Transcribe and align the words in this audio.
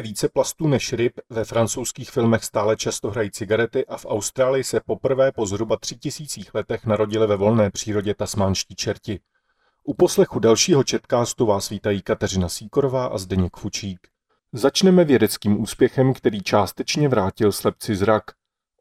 více 0.00 0.28
plastů 0.28 0.68
než 0.68 0.92
ryb, 0.92 1.12
ve 1.30 1.44
francouzských 1.44 2.10
filmech 2.10 2.44
stále 2.44 2.76
často 2.76 3.10
hrají 3.10 3.30
cigarety 3.30 3.86
a 3.86 3.96
v 3.96 4.06
Austrálii 4.06 4.64
se 4.64 4.80
poprvé 4.86 5.32
po 5.32 5.46
zhruba 5.46 5.76
tři 5.76 5.96
tisících 5.96 6.54
letech 6.54 6.86
narodili 6.86 7.26
ve 7.26 7.36
volné 7.36 7.70
přírodě 7.70 8.14
tasmánští 8.14 8.74
čerti. 8.74 9.20
U 9.84 9.94
poslechu 9.94 10.38
dalšího 10.38 10.84
četkástu 10.84 11.46
vás 11.46 11.68
vítají 11.68 12.02
Kateřina 12.02 12.48
Síkorová 12.48 13.06
a 13.06 13.18
Zdeněk 13.18 13.56
Fučík. 13.56 14.08
Začneme 14.52 15.04
vědeckým 15.04 15.62
úspěchem, 15.62 16.14
který 16.14 16.40
částečně 16.40 17.08
vrátil 17.08 17.52
slepci 17.52 17.96
zrak. 17.96 18.24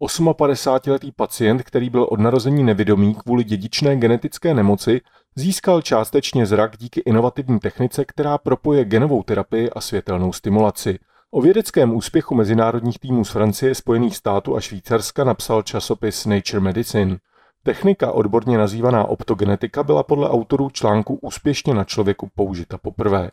58-letý 0.01 1.11
pacient, 1.11 1.63
který 1.63 1.89
byl 1.89 2.07
od 2.09 2.19
narození 2.19 2.63
nevidomý 2.63 3.15
kvůli 3.15 3.43
dědičné 3.43 3.95
genetické 3.95 4.53
nemoci, 4.53 5.01
získal 5.35 5.81
částečně 5.81 6.45
zrak 6.45 6.77
díky 6.77 6.99
inovativní 6.99 7.59
technice, 7.59 8.05
která 8.05 8.37
propoje 8.37 8.85
genovou 8.85 9.23
terapii 9.23 9.69
a 9.69 9.81
světelnou 9.81 10.33
stimulaci. 10.33 10.99
O 11.31 11.41
vědeckém 11.41 11.95
úspěchu 11.95 12.35
mezinárodních 12.35 12.99
týmů 12.99 13.25
z 13.25 13.29
Francie, 13.29 13.75
Spojených 13.75 14.17
států 14.17 14.55
a 14.55 14.61
Švýcarska 14.61 15.23
napsal 15.23 15.61
časopis 15.61 16.25
Nature 16.25 16.59
Medicine. 16.59 17.17
Technika, 17.63 18.11
odborně 18.11 18.57
nazývaná 18.57 19.05
optogenetika, 19.05 19.83
byla 19.83 20.03
podle 20.03 20.29
autorů 20.29 20.69
článku 20.69 21.19
úspěšně 21.21 21.73
na 21.73 21.83
člověku 21.83 22.29
použita 22.35 22.77
poprvé. 22.77 23.31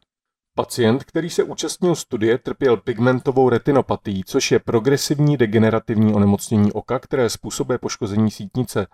Pacient, 0.55 1.05
který 1.05 1.31
se 1.31 1.43
účastnil 1.43 1.95
studie, 1.95 2.39
trpěl 2.39 2.77
pigmentovou 2.77 3.49
retinopatii, 3.49 4.23
což 4.27 4.53
je 4.53 4.59
progresivní 4.59 5.37
degenerativní 5.37 6.15
onemocnění 6.15 6.73
oka, 6.73 6.99
které 6.99 7.31
způsobuje 7.31 7.79
poškození 7.79 8.31
sítnice. 8.31 8.87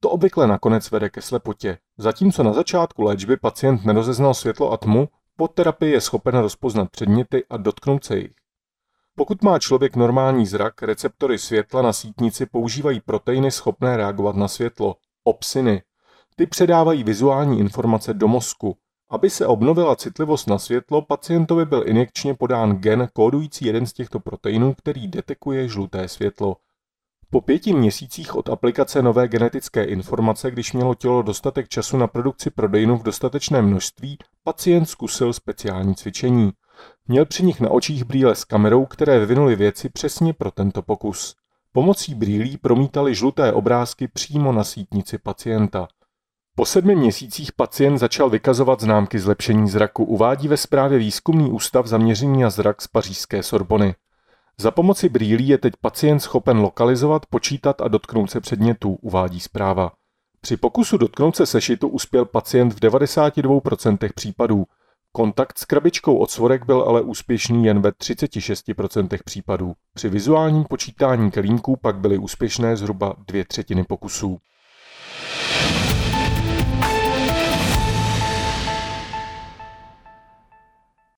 To 0.00 0.10
obvykle 0.10 0.46
nakonec 0.46 0.90
vede 0.90 1.10
ke 1.10 1.22
slepotě. 1.22 1.78
Zatímco 2.00 2.42
na 2.42 2.52
začátku 2.52 3.02
léčby 3.02 3.36
pacient 3.36 3.84
nerozeznal 3.84 4.34
světlo 4.34 4.72
a 4.72 4.76
tmu, 4.76 5.08
po 5.36 5.48
terapii 5.48 5.92
je 5.92 6.00
schopen 6.00 6.38
rozpoznat 6.38 6.90
předměty 6.90 7.44
a 7.50 7.56
dotknout 7.56 8.04
se 8.04 8.18
jich. 8.18 8.32
Pokud 9.16 9.42
má 9.42 9.58
člověk 9.58 9.96
normální 9.96 10.46
zrak, 10.46 10.82
receptory 10.82 11.38
světla 11.38 11.82
na 11.82 11.92
sítnici 11.92 12.46
používají 12.46 13.00
proteiny 13.00 13.50
schopné 13.50 13.96
reagovat 13.96 14.36
na 14.36 14.48
světlo, 14.48 14.96
opsiny. 15.24 15.82
Ty 16.36 16.46
předávají 16.46 17.04
vizuální 17.04 17.58
informace 17.58 18.14
do 18.14 18.28
mozku. 18.28 18.76
Aby 19.10 19.30
se 19.30 19.46
obnovila 19.46 19.96
citlivost 19.96 20.48
na 20.48 20.58
světlo, 20.58 21.02
pacientovi 21.02 21.64
byl 21.64 21.88
injekčně 21.88 22.34
podán 22.34 22.72
gen 22.72 23.08
kódující 23.12 23.66
jeden 23.66 23.86
z 23.86 23.92
těchto 23.92 24.20
proteinů, 24.20 24.74
který 24.74 25.08
detekuje 25.08 25.68
žluté 25.68 26.08
světlo. 26.08 26.56
Po 27.30 27.40
pěti 27.40 27.72
měsících 27.72 28.34
od 28.36 28.48
aplikace 28.48 29.02
nové 29.02 29.28
genetické 29.28 29.84
informace, 29.84 30.50
když 30.50 30.72
mělo 30.72 30.94
tělo 30.94 31.22
dostatek 31.22 31.68
času 31.68 31.96
na 31.96 32.06
produkci 32.06 32.50
proteinu 32.50 32.96
v 32.96 33.02
dostatečném 33.02 33.66
množství, 33.66 34.18
pacient 34.44 34.86
zkusil 34.86 35.32
speciální 35.32 35.94
cvičení. 35.94 36.52
Měl 37.08 37.26
při 37.26 37.42
nich 37.42 37.60
na 37.60 37.70
očích 37.70 38.04
brýle 38.04 38.34
s 38.34 38.44
kamerou, 38.44 38.86
které 38.86 39.18
vyvinuly 39.18 39.56
věci 39.56 39.88
přesně 39.88 40.32
pro 40.32 40.50
tento 40.50 40.82
pokus. 40.82 41.36
Pomocí 41.72 42.14
brýlí 42.14 42.56
promítali 42.56 43.14
žluté 43.14 43.52
obrázky 43.52 44.08
přímo 44.08 44.52
na 44.52 44.64
sítnici 44.64 45.18
pacienta. 45.18 45.88
Po 46.54 46.66
sedmi 46.66 46.96
měsících 46.96 47.52
pacient 47.52 47.98
začal 47.98 48.30
vykazovat 48.30 48.80
známky 48.80 49.18
zlepšení 49.18 49.68
zraku, 49.68 50.04
uvádí 50.04 50.48
ve 50.48 50.56
zprávě 50.56 50.98
výzkumný 50.98 51.50
ústav 51.50 51.86
zaměření 51.86 52.42
na 52.42 52.50
zrak 52.50 52.82
z 52.82 52.88
pařížské 52.88 53.42
Sorbony. 53.42 53.94
Za 54.60 54.70
pomoci 54.70 55.08
brýlí 55.08 55.48
je 55.48 55.58
teď 55.58 55.74
pacient 55.80 56.20
schopen 56.20 56.58
lokalizovat, 56.58 57.26
počítat 57.26 57.80
a 57.80 57.88
dotknout 57.88 58.30
se 58.30 58.40
předmětů, 58.40 58.98
uvádí 59.02 59.40
zpráva. 59.40 59.92
Při 60.40 60.56
pokusu 60.56 60.96
dotknout 60.96 61.36
se 61.36 61.46
sešitu 61.46 61.88
uspěl 61.88 62.24
pacient 62.24 62.72
v 62.72 62.80
92% 62.80 64.10
případů. 64.14 64.64
Kontakt 65.12 65.58
s 65.58 65.64
krabičkou 65.64 66.16
od 66.16 66.30
svorek 66.30 66.66
byl 66.66 66.82
ale 66.82 67.02
úspěšný 67.02 67.64
jen 67.64 67.80
ve 67.80 67.90
36% 67.90 69.18
případů. 69.24 69.74
Při 69.94 70.08
vizuálním 70.08 70.64
počítání 70.64 71.30
kelímků 71.30 71.76
pak 71.82 71.96
byly 71.96 72.18
úspěšné 72.18 72.76
zhruba 72.76 73.14
dvě 73.26 73.44
třetiny 73.44 73.84
pokusů. 73.84 74.38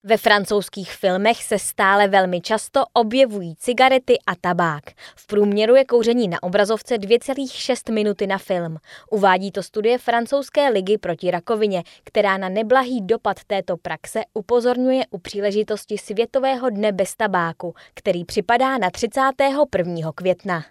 Ve 0.04 0.16
francouzských 0.16 0.92
filmech 0.92 1.42
se 1.42 1.58
stále 1.58 2.08
velmi 2.08 2.40
často 2.40 2.84
objevují 2.92 3.56
cigarety 3.56 4.18
a 4.26 4.34
tabák. 4.40 4.82
V 5.16 5.26
průměru 5.26 5.74
je 5.74 5.84
kouření 5.84 6.28
na 6.28 6.42
obrazovce 6.42 6.94
2,6 6.98 7.92
minuty 7.92 8.26
na 8.26 8.38
film. 8.38 8.76
Uvádí 9.10 9.52
to 9.52 9.62
studie 9.62 9.98
francouzské 9.98 10.68
ligy 10.68 10.98
proti 10.98 11.30
rakovině, 11.30 11.82
která 12.04 12.38
na 12.38 12.48
neblahý 12.48 13.00
dopad 13.02 13.36
této 13.46 13.76
praxe 13.76 14.20
upozorňuje 14.34 15.04
u 15.10 15.18
příležitosti 15.18 15.98
Světového 15.98 16.70
dne 16.70 16.92
bez 16.92 17.16
tabáku, 17.16 17.74
který 17.94 18.24
připadá 18.24 18.78
na 18.78 18.90
31. 18.90 20.12
května. 20.14 20.64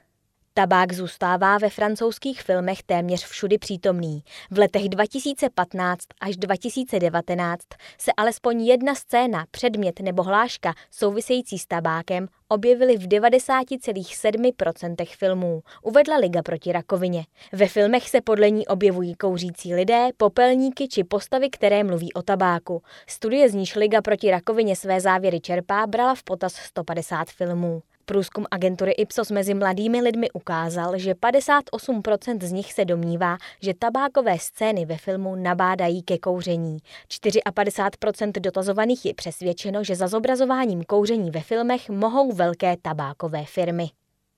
Tabák 0.60 0.94
zůstává 0.94 1.58
ve 1.58 1.70
francouzských 1.70 2.42
filmech 2.42 2.84
téměř 2.84 3.26
všudy 3.26 3.58
přítomný. 3.58 4.24
V 4.52 4.58
letech 4.60 4.90
2015 4.90 6.06
až 6.22 6.38
2019 6.38 7.62
se 7.98 8.12
alespoň 8.18 8.62
jedna 8.62 8.96
scéna, 8.96 9.46
předmět 9.52 10.00
nebo 10.00 10.24
hláška 10.24 10.74
související 10.92 11.60
s 11.60 11.66
tabákem 11.66 12.28
objevily 12.48 12.98
v 12.98 13.08
90,7% 13.08 15.06
filmů, 15.06 15.62
uvedla 15.84 16.18
Liga 16.18 16.42
proti 16.42 16.72
rakovině. 16.72 17.26
Ve 17.52 17.68
filmech 17.68 18.10
se 18.10 18.22
podle 18.22 18.50
ní 18.50 18.68
objevují 18.68 19.16
kouřící 19.16 19.76
lidé, 19.76 20.08
popelníky 20.18 20.88
či 20.88 21.04
postavy, 21.04 21.50
které 21.50 21.84
mluví 21.84 22.14
o 22.14 22.22
tabáku. 22.22 22.82
Studie 23.08 23.50
z 23.50 23.54
níž 23.54 23.76
Liga 23.76 24.02
proti 24.02 24.32
rakovině 24.32 24.76
své 24.76 25.02
závěry 25.02 25.40
čerpá 25.40 25.88
brala 25.88 26.16
v 26.16 26.24
potaz 26.24 26.54
150 26.54 27.30
filmů. 27.30 27.82
Průzkum 28.10 28.46
agentury 28.52 28.92
Ipsos 28.92 29.32
mezi 29.32 29.54
mladými 29.54 30.02
lidmi 30.02 30.32
ukázal, 30.32 30.98
že 30.98 31.14
58% 31.14 32.38
z 32.42 32.52
nich 32.52 32.74
se 32.74 32.86
domnívá, 32.86 33.38
že 33.62 33.74
tabákové 33.80 34.40
scény 34.40 34.86
ve 34.86 34.98
filmu 34.98 35.36
nabádají 35.36 36.04
ke 36.04 36.18
kouření. 36.18 36.78
54% 37.10 38.32
dotazovaných 38.32 39.06
je 39.06 39.14
přesvědčeno, 39.14 39.84
že 39.84 39.96
za 39.96 40.08
zobrazováním 40.08 40.84
kouření 40.84 41.32
ve 41.32 41.42
filmech 41.42 41.90
mohou 41.90 42.32
velké 42.32 42.76
tabákové 42.82 43.46
firmy. 43.46 43.90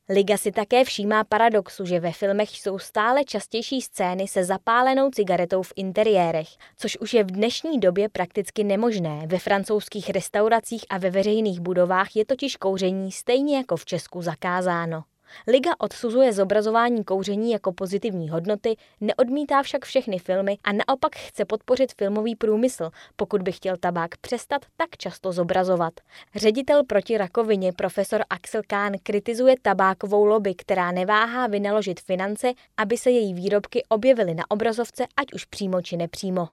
Liga 0.10 0.38
si 0.38 0.52
také 0.52 0.86
všímá 0.86 1.24
paradoxu, 1.24 1.86
že 1.86 2.00
ve 2.00 2.12
filmech 2.12 2.50
jsou 2.50 2.80
stále 2.80 3.24
častější 3.24 3.82
scény 3.82 4.28
se 4.28 4.44
zapálenou 4.46 5.10
cigaretou 5.10 5.64
v 5.64 5.74
interiérech, 5.76 6.48
což 6.78 6.98
už 6.98 7.14
je 7.14 7.24
v 7.24 7.32
dnešní 7.32 7.80
době 7.80 8.10
prakticky 8.10 8.64
nemožné. 8.64 9.28
Ve 9.28 9.40
francouzských 9.40 10.10
restauracích 10.10 10.86
a 10.90 10.98
ve 10.98 11.10
veřejných 11.10 11.60
budovách 11.60 12.16
je 12.16 12.26
totiž 12.26 12.56
kouření 12.56 13.12
stejně 13.12 13.58
jako 13.58 13.78
v 13.78 13.86
Česku 13.86 14.22
zakázáno. 14.22 15.04
Liga 15.48 15.72
odsuzuje 15.78 16.34
zobrazování 16.34 17.04
kouření 17.04 17.52
jako 17.52 17.72
pozitivní 17.72 18.30
hodnoty, 18.30 18.76
neodmítá 19.02 19.64
však 19.64 19.86
všechny 19.86 20.20
filmy 20.20 20.58
a 20.64 20.72
naopak 20.72 21.16
chce 21.16 21.46
podpořit 21.46 21.94
filmový 21.98 22.36
průmysl, 22.36 22.90
pokud 23.16 23.42
by 23.42 23.52
chtěl 23.52 23.78
tabák 23.78 24.18
přestat 24.18 24.66
tak 24.78 24.90
často 24.98 25.32
zobrazovat. 25.32 25.94
Ředitel 26.36 26.84
proti 26.84 27.18
rakovině 27.18 27.74
profesor 27.74 28.22
Axel 28.30 28.62
Kahn 28.68 28.96
kritizuje 29.04 29.56
tabákovou 29.62 30.26
lobby, 30.26 30.56
která 30.56 30.92
neváhá 30.92 31.48
vynaložit 31.48 32.00
finance, 32.00 32.54
aby 32.78 32.98
se 32.98 33.12
její 33.12 33.34
výrobky 33.34 33.84
objevily 33.90 34.34
na 34.34 34.44
obrazovce, 34.50 35.06
ať 35.18 35.34
už 35.34 35.46
přímo 35.46 35.82
či 35.82 35.98
nepřímo. 35.98 36.48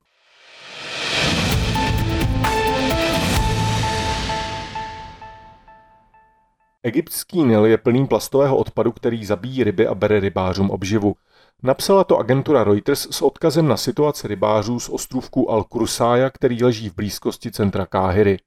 Egyptský 6.89 7.43
Nil 7.43 7.67
je 7.67 7.79
plný 7.79 8.07
plastového 8.07 8.57
odpadu, 8.57 8.93
který 8.93 9.25
zabíjí 9.25 9.65
ryby 9.65 9.87
a 9.87 9.95
bere 9.95 10.21
rybářům 10.21 10.71
obživu. 10.71 11.15
Napsala 11.63 12.05
to 12.05 12.19
agentura 12.19 12.65
Reuters 12.65 13.09
s 13.11 13.23
odkazem 13.23 13.69
na 13.69 13.77
situaci 13.77 14.29
rybářů 14.29 14.81
z 14.81 14.89
ostrůvku 14.89 15.51
Al-Kursája, 15.51 16.31
který 16.31 16.65
leží 16.65 16.89
v 16.89 16.95
blízkosti 16.95 17.51
centra 17.51 17.87
Káhyry. 17.87 18.39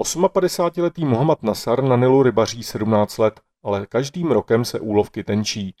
58-letý 0.00 1.04
Mohamed 1.04 1.42
Nasar 1.42 1.84
na 1.84 1.96
Nilu 1.96 2.22
rybaří 2.22 2.62
17 2.62 3.18
let, 3.18 3.40
ale 3.62 3.86
každým 3.86 4.30
rokem 4.30 4.64
se 4.64 4.80
úlovky 4.80 5.24
tenčí. 5.24 5.74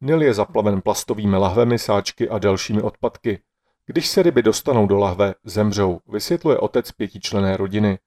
Nil 0.00 0.22
je 0.22 0.34
zaplaven 0.34 0.80
plastovými 0.80 1.36
lahvemi, 1.36 1.78
sáčky 1.78 2.28
a 2.28 2.38
dalšími 2.38 2.82
odpadky. 2.82 3.42
Když 3.86 4.08
se 4.08 4.22
ryby 4.22 4.42
dostanou 4.42 4.86
do 4.86 4.98
lahve, 4.98 5.34
zemřou, 5.44 6.00
vysvětluje 6.08 6.58
otec 6.58 6.92
pětičlené 6.92 7.56
rodiny. 7.56 7.98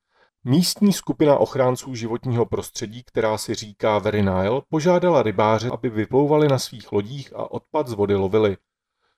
Místní 0.48 0.94
skupina 0.94 1.38
ochránců 1.38 1.96
životního 1.96 2.46
prostředí, 2.46 3.04
která 3.04 3.38
si 3.38 3.56
říká 3.56 4.00
Very 4.00 4.22
Nile, 4.22 4.62
požádala 4.70 5.24
rybáře, 5.24 5.70
aby 5.70 5.90
vyplouvali 5.90 6.48
na 6.48 6.60
svých 6.60 6.92
lodích 6.92 7.34
a 7.36 7.52
odpad 7.52 7.88
z 7.88 7.94
vody 7.94 8.16
lovili. 8.16 8.58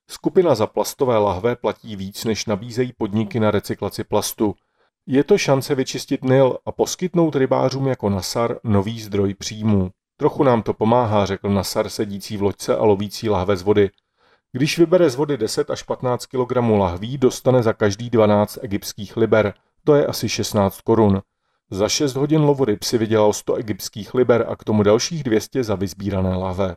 Skupina 0.09 0.55
za 0.55 0.67
plastové 0.67 1.17
lahve 1.17 1.55
platí 1.55 1.95
víc, 1.95 2.25
než 2.25 2.45
nabízejí 2.45 2.93
podniky 2.97 3.39
na 3.39 3.51
recyklaci 3.51 4.03
plastu. 4.03 4.55
Je 5.05 5.23
to 5.23 5.37
šance 5.37 5.75
vyčistit 5.75 6.23
Nil 6.23 6.57
a 6.65 6.71
poskytnout 6.71 7.35
rybářům 7.35 7.87
jako 7.87 8.09
Nasar 8.09 8.59
nový 8.63 9.01
zdroj 9.01 9.33
příjmů. 9.33 9.91
Trochu 10.17 10.43
nám 10.43 10.61
to 10.61 10.73
pomáhá, 10.73 11.25
řekl 11.25 11.49
Nasar 11.49 11.89
sedící 11.89 12.37
v 12.37 12.41
loďce 12.41 12.77
a 12.77 12.83
lovící 12.83 13.29
lahve 13.29 13.57
z 13.57 13.61
vody. 13.61 13.89
Když 14.51 14.77
vybere 14.77 15.09
z 15.09 15.15
vody 15.15 15.37
10 15.37 15.69
až 15.69 15.83
15 15.83 16.25
kg 16.25 16.55
lahví, 16.77 17.17
dostane 17.17 17.63
za 17.63 17.73
každý 17.73 18.09
12 18.09 18.59
egyptských 18.61 19.17
liber– 19.17 19.53
to 19.87 19.95
je 19.95 20.05
asi 20.05 20.29
16 20.29 20.81
korun. 20.81 21.21
Za 21.71 21.89
6 21.89 22.15
hodin 22.15 22.41
lovu 22.41 22.65
ryb 22.65 22.83
si 22.83 22.97
vydělal 22.97 23.33
100 23.33 23.55
egyptských 23.55 24.13
liber 24.13 24.45
a 24.49 24.55
k 24.55 24.63
tomu 24.63 24.83
dalších 24.83 25.23
200 25.23 25.63
za 25.63 25.75
vyzbírané 25.75 26.35
lahve. 26.35 26.75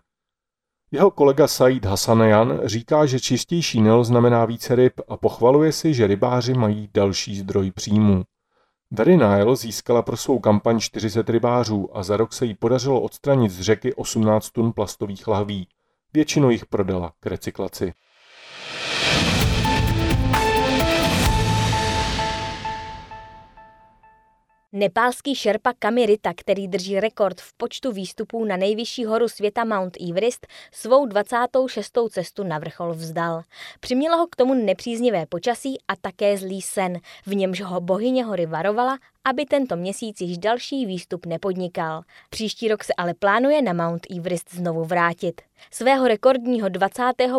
Jeho 0.91 1.11
kolega 1.11 1.49
Said 1.49 1.85
Hasanajan 1.85 2.61
říká, 2.65 3.07
že 3.07 3.21
čistější 3.21 3.81
Nil 3.81 4.05
znamená 4.05 4.45
více 4.45 4.75
ryb 4.75 4.93
a 5.09 5.17
pochvaluje 5.17 5.73
si, 5.73 5.95
že 5.95 6.07
rybáři 6.07 6.55
mají 6.55 6.91
další 6.95 7.39
zdroj 7.39 7.71
příjmů. 7.71 8.25
Very 8.91 9.17
Nile 9.17 9.57
získala 9.57 10.03
pro 10.03 10.17
svou 10.17 10.39
kampaň 10.39 10.81
40 10.81 11.31
rybářů 11.31 11.97
a 11.97 12.03
za 12.03 12.17
rok 12.17 12.33
se 12.33 12.47
jí 12.47 12.55
podařilo 12.55 13.01
odstranit 13.01 13.51
z 13.51 13.61
řeky 13.61 13.95
18 13.95 14.51
tun 14.51 14.73
plastových 14.73 15.27
lahví. 15.27 15.69
Většinu 16.13 16.51
jich 16.51 16.67
prodala 16.67 17.13
k 17.21 17.27
recyklaci. 17.27 17.93
Nepálský 24.73 25.35
šerpa 25.35 25.73
Kamirita, 25.79 26.33
který 26.37 26.69
drží 26.69 27.01
rekord 27.01 27.41
v 27.41 27.53
počtu 27.53 27.93
výstupů 27.93 28.45
na 28.45 28.57
nejvyšší 28.57 29.05
horu 29.05 29.29
světa 29.29 29.65
Mount 29.65 29.97
Everest, 30.09 30.47
svou 30.73 31.07
26. 31.07 31.99
cestu 32.11 32.45
na 32.45 32.59
vrchol 32.59 32.95
vzdal. 32.95 33.43
Přimělo 33.81 34.19
ho 34.19 34.27
k 34.27 34.37
tomu 34.37 34.55
nepříznivé 34.55 35.27
počasí 35.27 35.79
a 35.89 35.97
také 35.97 36.37
zlý 36.37 36.63
sen, 36.63 36.99
v 37.27 37.35
němž 37.35 37.61
ho 37.61 37.81
bohyně 37.81 38.25
hory 38.25 38.47
varovala 38.47 38.99
aby 39.25 39.45
tento 39.45 39.77
měsíc 39.77 40.21
již 40.21 40.39
další 40.39 40.87
výstup 40.87 41.27
nepodnikal. 41.27 42.03
Příští 42.31 42.69
rok 42.69 42.85
se 42.85 42.93
ale 42.97 43.15
plánuje 43.15 43.63
na 43.63 43.73
Mount 43.73 44.07
Everest 44.17 44.55
znovu 44.55 44.85
vrátit. 44.85 45.41
Svého 45.71 46.09
rekordního 46.09 46.69
25. 46.69 47.31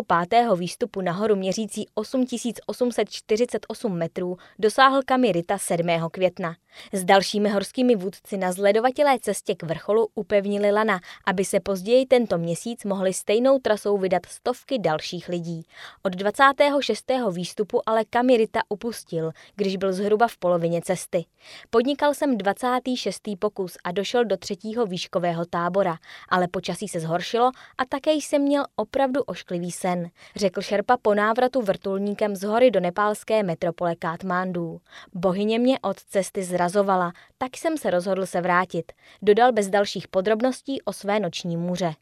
výstupu 0.56 1.00
nahoru 1.00 1.36
měřící 1.36 1.86
8848 1.94 3.98
metrů 3.98 4.36
dosáhl 4.58 5.00
Kamirita 5.06 5.58
7. 5.58 5.88
května. 6.10 6.56
S 6.92 7.04
dalšími 7.04 7.48
horskými 7.48 7.96
vůdci 7.96 8.36
na 8.36 8.52
zledovatělé 8.52 9.18
cestě 9.20 9.54
k 9.54 9.62
vrcholu 9.62 10.08
upevnili 10.14 10.72
lana, 10.72 11.00
aby 11.26 11.44
se 11.44 11.60
později 11.60 12.06
tento 12.06 12.38
měsíc 12.38 12.84
mohli 12.84 13.12
stejnou 13.12 13.58
trasou 13.58 13.98
vydat 13.98 14.26
stovky 14.26 14.78
dalších 14.78 15.28
lidí. 15.28 15.62
Od 16.02 16.12
26. 16.12 17.12
výstupu 17.30 17.80
ale 17.86 18.04
Kamirita 18.04 18.60
upustil, 18.68 19.32
když 19.56 19.76
byl 19.76 19.92
zhruba 19.92 20.28
v 20.28 20.36
polovině 20.36 20.82
cesty. 20.82 21.24
Podnikal 21.74 22.14
jsem 22.14 22.38
26. 22.38 23.22
pokus 23.38 23.76
a 23.84 23.92
došel 23.92 24.24
do 24.24 24.36
třetího 24.36 24.86
výškového 24.86 25.44
tábora, 25.44 25.96
ale 26.28 26.48
počasí 26.48 26.88
se 26.88 27.00
zhoršilo 27.00 27.50
a 27.78 27.84
také 27.88 28.12
jsem 28.12 28.42
měl 28.42 28.64
opravdu 28.76 29.22
ošklivý 29.22 29.70
sen, 29.70 30.10
řekl 30.36 30.60
šerpa 30.60 30.96
po 31.02 31.14
návratu 31.14 31.62
vrtulníkem 31.62 32.36
z 32.36 32.42
hory 32.42 32.70
do 32.70 32.80
nepálské 32.80 33.42
metropole 33.42 33.96
Katmandu. 33.96 34.80
Bohyně 35.14 35.58
mě 35.58 35.78
od 35.80 35.96
cesty 36.00 36.42
zrazovala, 36.42 37.12
tak 37.38 37.56
jsem 37.56 37.78
se 37.78 37.90
rozhodl 37.90 38.26
se 38.26 38.40
vrátit. 38.40 38.92
Dodal 39.22 39.52
bez 39.52 39.68
dalších 39.68 40.08
podrobností 40.08 40.82
o 40.82 40.92
své 40.92 41.20
noční 41.20 41.56
můře. 41.56 41.94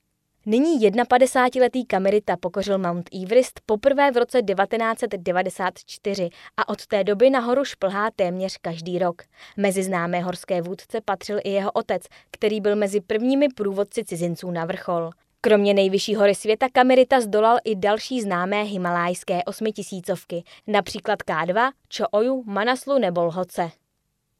Nyní 0.47 0.91
51-letý 0.91 1.85
Kamerita 1.85 2.37
pokořil 2.37 2.79
Mount 2.79 3.09
Everest 3.23 3.61
poprvé 3.67 4.11
v 4.11 4.17
roce 4.17 4.43
1994 4.43 6.31
a 6.57 6.69
od 6.69 6.87
té 6.87 7.05
doby 7.05 7.31
nahoru 7.31 7.65
šplhá 7.65 8.11
téměř 8.17 8.57
každý 8.61 8.99
rok. 8.99 9.23
Mezi 9.57 9.83
známé 9.83 10.21
horské 10.21 10.63
vůdce 10.63 11.01
patřil 11.05 11.39
i 11.45 11.51
jeho 11.51 11.73
otec, 11.73 12.03
který 12.31 12.61
byl 12.61 12.77
mezi 12.77 13.01
prvními 13.01 13.49
průvodci 13.49 14.05
cizinců 14.05 14.51
na 14.51 14.65
vrchol. 14.65 15.11
Kromě 15.41 15.75
nejvyšší 15.75 16.15
hory 16.15 16.35
světa 16.35 16.67
Kamerita 16.73 17.21
zdolal 17.21 17.59
i 17.65 17.77
další 17.77 18.21
známé 18.21 18.63
himalajské 18.63 19.45
osmitisícovky, 19.45 20.43
například 20.67 21.19
K2, 21.19 21.73
Čooju, 21.89 22.45
Manaslu 22.47 22.99
nebo 22.99 23.25
Lhoce. 23.25 23.71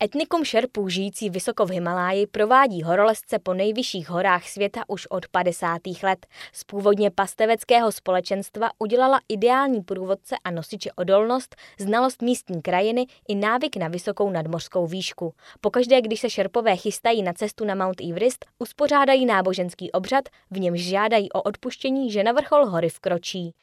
Etnikum 0.05 0.45
šerpů 0.45 0.89
žijící 0.89 1.31
vysoko 1.31 1.67
v 1.67 1.71
Himaláji 1.71 2.27
provádí 2.27 2.83
horolezce 2.83 3.39
po 3.39 3.55
nejvyšších 3.55 4.11
horách 4.11 4.49
světa 4.49 4.85
už 4.89 5.07
od 5.07 5.29
50. 5.29 5.79
let. 6.03 6.27
Z 6.53 6.65
původně 6.65 7.11
pasteveckého 7.11 7.93
společenstva 7.93 8.71
udělala 8.79 9.21
ideální 9.29 9.83
průvodce 9.83 10.37
a 10.45 10.51
nosiče 10.51 10.91
odolnost, 10.97 11.57
znalost 11.79 12.23
místní 12.23 12.63
krajiny 12.63 13.07
i 13.29 13.35
návyk 13.35 13.77
na 13.77 13.89
vysokou 13.89 14.31
nadmořskou 14.31 14.87
výšku. 14.87 15.35
Pokaždé, 15.61 16.01
když 16.01 16.21
se 16.21 16.31
šerpové 16.31 16.77
chystají 16.77 17.23
na 17.23 17.33
cestu 17.33 17.65
na 17.65 17.75
Mount 17.75 18.01
Everest, 18.01 18.47
uspořádají 18.59 19.27
náboženský 19.27 19.93
obřad, 19.93 20.25
v 20.51 20.61
němž 20.61 20.81
žádají 20.81 21.33
o 21.33 21.43
odpuštění, 21.43 22.11
že 22.11 22.25
na 22.25 22.33
vrchol 22.33 22.67
hory 22.67 22.89
vkročí. 22.89 23.55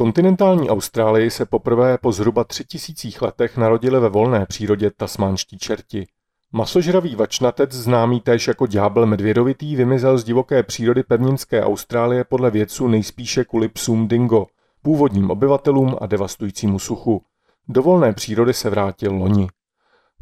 Kontinentální 0.00 0.70
Austrálii 0.70 1.30
se 1.30 1.46
poprvé 1.46 1.98
po 1.98 2.12
zhruba 2.12 2.44
tři 2.44 2.64
tisících 2.64 3.22
letech 3.22 3.56
narodili 3.56 4.00
ve 4.00 4.08
volné 4.08 4.46
přírodě 4.46 4.90
tasmánští 4.90 5.58
čerti. 5.58 6.06
Masožravý 6.52 7.14
vačnatec, 7.16 7.72
známý 7.72 8.20
též 8.20 8.48
jako 8.48 8.66
ďábel 8.66 9.06
medvědovitý, 9.06 9.76
vymizel 9.76 10.18
z 10.18 10.24
divoké 10.24 10.62
přírody 10.62 11.02
pevninské 11.02 11.64
Austrálie 11.64 12.24
podle 12.24 12.50
vědců 12.50 12.88
nejspíše 12.88 13.44
kvůli 13.44 13.68
psům 13.68 14.08
dingo, 14.08 14.46
původním 14.82 15.30
obyvatelům 15.30 15.96
a 16.00 16.06
devastujícímu 16.06 16.78
suchu. 16.78 17.22
Do 17.68 17.82
volné 17.82 18.12
přírody 18.12 18.54
se 18.54 18.70
vrátil 18.70 19.14
loni. 19.14 19.48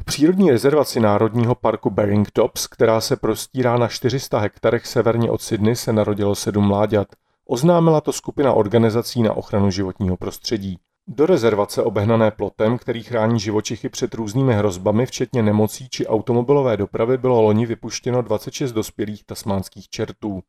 V 0.01 0.05
přírodní 0.05 0.51
rezervaci 0.51 0.99
Národního 0.99 1.55
parku 1.55 1.89
Bering 1.89 2.31
Tops, 2.31 2.67
která 2.67 3.01
se 3.01 3.15
prostírá 3.15 3.77
na 3.77 3.87
400 3.87 4.39
hektarech 4.39 4.85
severně 4.85 5.31
od 5.31 5.41
Sydney, 5.41 5.75
se 5.75 5.93
narodilo 5.93 6.35
sedm 6.35 6.67
mláďat– 6.67 7.07
Oznámila 7.51 8.01
to 8.01 8.13
skupina 8.13 8.53
organizací 8.53 9.23
na 9.23 9.33
ochranu 9.33 9.71
životního 9.71 10.17
prostředí. 10.17 10.79
Do 11.07 11.25
rezervace 11.25 11.83
obehnané 11.83 12.31
plotem, 12.31 12.77
který 12.77 13.03
chrání 13.03 13.39
živočichy 13.39 13.89
před 13.89 14.13
různými 14.13 14.53
hrozbami, 14.53 15.05
včetně 15.05 15.43
nemocí 15.43 15.89
či 15.89 16.07
automobilové 16.07 16.77
dopravy, 16.77 17.17
bylo 17.17 17.41
loni 17.41 17.65
vypuštěno 17.65 18.21
26 18.21 18.71
dospělých 18.71 19.23
tasmánských 19.23 19.89
čertů. 19.89 20.41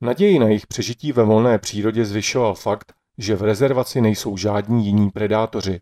Naději 0.00 0.38
na 0.38 0.46
jejich 0.46 0.66
přežití 0.66 1.12
ve 1.12 1.22
volné 1.22 1.58
přírodě 1.58 2.04
zvyšoval 2.04 2.54
fakt, 2.54 2.92
že 3.18 3.36
v 3.36 3.42
rezervaci 3.42 4.00
nejsou 4.00 4.36
žádní 4.36 4.86
jiní 4.86 5.10
predátoři. 5.10 5.80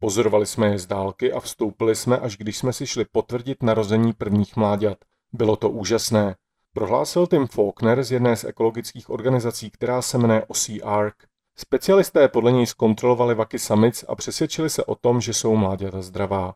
Pozorovali 0.00 0.46
jsme 0.46 0.66
je 0.66 0.78
z 0.78 0.86
dálky 0.86 1.32
a 1.32 1.40
vstoupili 1.40 1.94
jsme, 1.94 2.18
až 2.18 2.36
když 2.36 2.58
jsme 2.58 2.72
si 2.72 2.86
šli 2.86 3.04
potvrdit 3.12 3.62
narození 3.62 4.12
prvních 4.12 4.56
mláďat. 4.56 4.98
Bylo 5.32 5.56
to 5.56 5.70
úžasné. 5.70 6.34
Prohlásil 6.76 7.26
Tim 7.26 7.46
Faulkner 7.46 8.04
z 8.04 8.12
jedné 8.12 8.36
z 8.36 8.44
ekologických 8.44 9.10
organizací, 9.10 9.70
která 9.70 10.02
se 10.02 10.18
jmenuje 10.18 10.44
OC 10.48 10.70
Specialisté 11.58 12.28
podle 12.28 12.52
něj 12.52 12.66
zkontrolovali 12.66 13.34
vaky 13.34 13.58
samic 13.58 14.04
a 14.08 14.14
přesvědčili 14.14 14.70
se 14.70 14.84
o 14.84 14.94
tom, 14.94 15.20
že 15.20 15.34
jsou 15.34 15.56
mláďata 15.56 16.02
zdravá. 16.02 16.54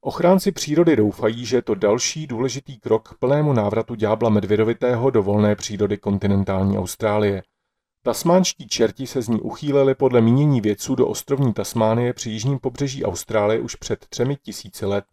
Ochránci 0.00 0.52
přírody 0.52 0.96
doufají, 0.96 1.46
že 1.46 1.56
je 1.56 1.62
to 1.62 1.74
další 1.74 2.26
důležitý 2.26 2.78
krok 2.78 3.08
k 3.08 3.18
plnému 3.18 3.52
návratu 3.52 3.94
ďábla 3.94 4.30
medvědovitého 4.30 5.10
do 5.10 5.22
volné 5.22 5.56
přírody 5.56 5.98
kontinentální 5.98 6.78
Austrálie. 6.78 7.42
Tasmánští 8.02 8.68
čerti 8.68 9.06
se 9.06 9.22
z 9.22 9.28
ní 9.28 9.40
uchýlili 9.40 9.94
podle 9.94 10.20
mínění 10.20 10.60
vědců 10.60 10.94
do 10.94 11.06
ostrovní 11.06 11.52
Tasmánie 11.52 12.12
při 12.12 12.30
jižním 12.30 12.58
pobřeží 12.58 13.04
Austrálie 13.04 13.60
už 13.60 13.74
před 13.74 14.06
třemi 14.06 14.36
tisíci 14.36 14.86
let. 14.86 15.04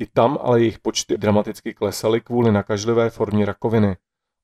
I 0.00 0.06
tam 0.06 0.38
ale 0.42 0.60
jejich 0.60 0.78
počty 0.78 1.18
dramaticky 1.18 1.74
klesaly 1.74 2.20
kvůli 2.20 2.52
nakažlivé 2.52 3.10
formě 3.10 3.46
rakoviny. 3.46 3.96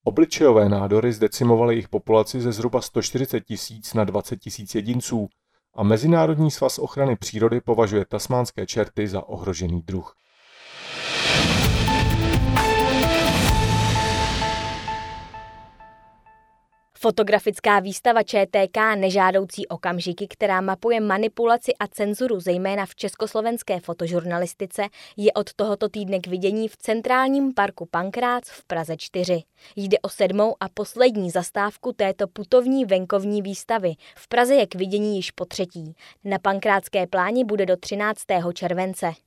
Obličejové 0.05 0.69
nádory 0.69 1.13
zdecimovaly 1.13 1.75
jejich 1.75 1.89
populaci 1.89 2.41
ze 2.41 2.53
zhruba 2.53 2.81
140 2.81 3.41
tisíc 3.41 3.95
na 3.95 4.05
20 4.05 4.37
tisíc 4.37 4.75
jedinců 4.75 5.29
a 5.75 5.83
Mezinárodní 5.83 6.51
svaz 6.51 6.79
ochrany 6.79 7.17
přírody 7.17 7.61
považuje 7.61 8.05
tasmánské 8.05 8.67
čerty 8.67 9.09
za 9.09 9.29
ohrožený 9.29 9.83
druh. 9.83 10.15
Fotografická 16.99 17.81
výstava 17.81 18.23
ČTK 18.23 18.77
Nežádoucí 18.97 19.67
okamžiky, 19.69 20.29
která 20.29 20.61
mapuje 20.61 21.01
manipulaci 21.01 21.73
a 21.81 21.87
cenzuru 21.87 22.41
zejména 22.41 22.87
v 22.87 22.95
československé 22.95 23.81
fotožurnalistice, 23.81 24.83
je 25.17 25.33
od 25.33 25.55
tohoto 25.55 25.89
týdne 25.89 26.21
k 26.21 26.27
vidění 26.27 26.69
v 26.69 26.77
Centrálním 26.77 27.55
parku 27.55 27.87
Pankrác 27.87 28.49
v 28.49 28.65
Praze 28.65 28.97
4. 28.97 29.43
Jde 29.77 29.99
o 29.99 30.09
sedmou 30.09 30.57
a 30.61 30.69
poslední 30.69 31.31
zastávku 31.31 31.93
této 31.93 32.27
putovní 32.27 32.85
venkovní 32.85 33.43
výstavy. 33.43 33.95
V 34.17 34.29
Praze 34.29 34.55
je 34.55 34.67
k 34.67 34.75
vidění 34.75 35.17
již 35.17 35.31
po 35.31 35.45
třetí. 35.45 35.95
Na 36.25 36.39
Pankrátské 36.39 37.07
pláni 37.07 37.45
bude 37.45 37.67
do 37.67 37.77
13. 37.77 38.23
července. 38.53 39.26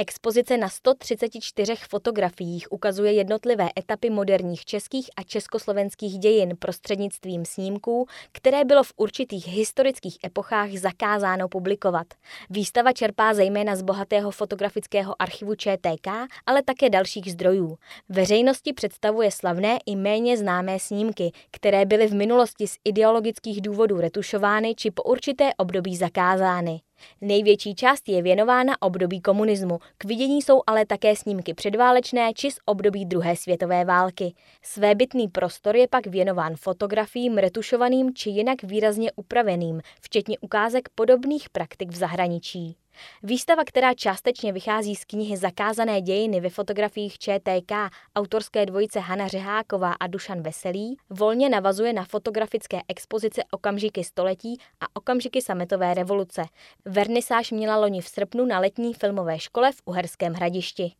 Expozice 0.00 0.56
na 0.56 0.68
134 0.68 1.74
fotografiích 1.88 2.66
ukazuje 2.70 3.12
jednotlivé 3.12 3.68
etapy 3.78 4.10
moderních 4.10 4.64
českých 4.64 5.10
a 5.16 5.22
československých 5.22 6.18
dějin 6.18 6.56
prostřednictvím 6.58 7.44
snímků, 7.44 8.06
které 8.32 8.64
bylo 8.64 8.82
v 8.82 8.92
určitých 8.96 9.48
historických 9.48 10.18
epochách 10.24 10.70
zakázáno 10.70 11.48
publikovat. 11.48 12.06
Výstava 12.50 12.92
čerpá 12.92 13.34
zejména 13.34 13.76
z 13.76 13.82
bohatého 13.82 14.30
fotografického 14.30 15.22
archivu 15.22 15.54
ČTK, 15.54 16.08
ale 16.46 16.62
také 16.62 16.90
dalších 16.90 17.32
zdrojů. 17.32 17.78
Veřejnosti 18.08 18.72
představuje 18.72 19.30
slavné 19.30 19.78
i 19.86 19.96
méně 19.96 20.36
známé 20.36 20.78
snímky, 20.78 21.32
které 21.50 21.86
byly 21.86 22.06
v 22.06 22.14
minulosti 22.14 22.66
z 22.66 22.76
ideologických 22.84 23.60
důvodů 23.62 24.00
retušovány 24.00 24.74
či 24.74 24.90
po 24.90 25.02
určité 25.02 25.54
období 25.54 25.96
zakázány. 25.96 26.80
Největší 27.20 27.74
část 27.74 28.08
je 28.08 28.22
věnována 28.22 28.82
období 28.82 29.20
komunismu, 29.20 29.78
k 29.98 30.04
vidění 30.04 30.42
jsou 30.42 30.62
ale 30.66 30.86
také 30.86 31.16
snímky 31.16 31.54
předválečné 31.54 32.32
či 32.34 32.50
z 32.50 32.58
období 32.64 33.06
druhé 33.06 33.36
světové 33.36 33.84
války. 33.84 34.34
Svébytný 34.62 35.28
prostor 35.28 35.76
je 35.76 35.88
pak 35.88 36.06
věnován 36.06 36.56
fotografiím 36.56 37.38
retušovaným 37.38 38.14
či 38.14 38.30
jinak 38.30 38.62
výrazně 38.62 39.12
upraveným, 39.16 39.80
včetně 40.00 40.38
ukázek 40.38 40.88
podobných 40.94 41.50
praktik 41.50 41.90
v 41.90 41.96
zahraničí. 41.96 42.76
Výstava, 43.22 43.64
která 43.64 43.94
částečně 43.94 44.52
vychází 44.52 44.96
z 44.96 45.04
knihy 45.04 45.36
Zakázané 45.36 46.00
dějiny 46.00 46.40
ve 46.40 46.50
fotografiích 46.50 47.18
ČTK 47.18 47.72
autorské 48.16 48.66
dvojice 48.66 49.00
Hana 49.00 49.28
Řeháková 49.28 49.92
a 49.92 50.06
Dušan 50.06 50.42
Veselý, 50.42 50.96
volně 51.10 51.48
navazuje 51.48 51.92
na 51.92 52.04
fotografické 52.04 52.80
expozice 52.88 53.42
Okamžiky 53.50 54.04
století 54.04 54.58
a 54.80 54.84
Okamžiky 54.94 55.42
sametové 55.42 55.94
revoluce. 55.94 56.42
Vernisáž 56.84 57.50
měla 57.50 57.76
loni 57.76 58.00
v 58.00 58.08
srpnu 58.08 58.44
na 58.46 58.58
letní 58.58 58.94
filmové 58.94 59.38
škole 59.38 59.72
v 59.72 59.82
Uherském 59.84 60.32
hradišti. 60.32 60.92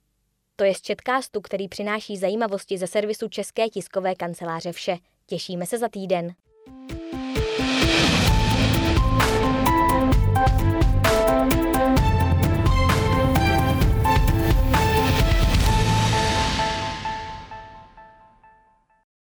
To 0.57 0.65
je 0.65 0.75
z 0.75 0.81
Četkástu, 0.81 1.41
který 1.41 1.69
přináší 1.69 2.17
zajímavosti 2.17 2.79
ze 2.79 2.87
servisu 2.87 3.29
České 3.29 3.69
tiskové 3.69 4.15
kanceláře 4.15 4.73
Vše. 4.73 4.97
Těšíme 5.27 5.67
se 5.67 5.79
za 5.79 5.89
týden. 5.89 6.35